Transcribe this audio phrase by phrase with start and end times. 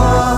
[0.00, 0.29] Mustafa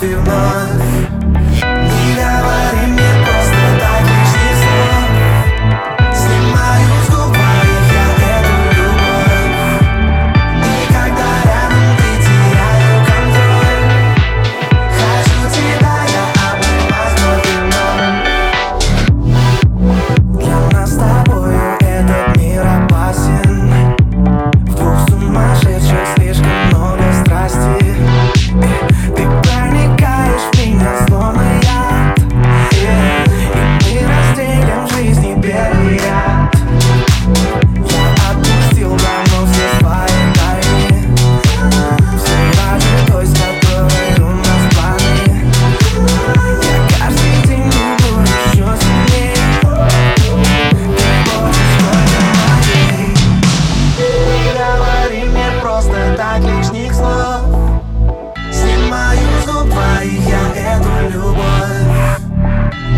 [0.00, 1.09] feel none
[59.74, 61.70] Maria é do Lubov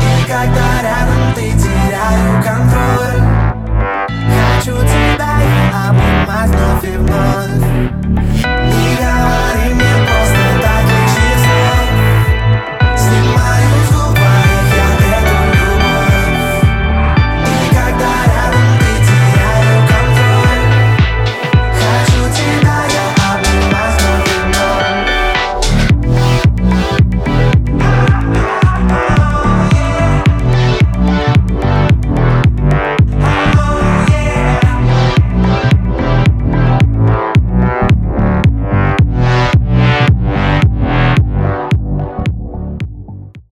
[0.00, 1.69] E Caetara não tem